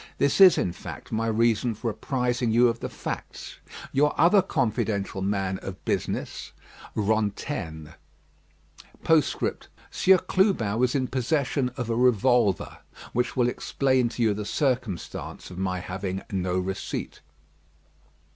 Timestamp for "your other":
3.91-4.41